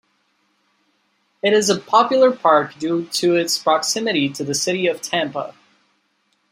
It 1.43 1.53
is 1.53 1.69
a 1.69 1.79
popular 1.79 2.35
park 2.35 2.73
due 2.79 3.05
to 3.05 3.35
its 3.35 3.59
proximity 3.59 4.29
to 4.29 4.43
the 4.43 4.55
city 4.55 4.87
of 4.87 4.99
Tampa. 4.99 5.53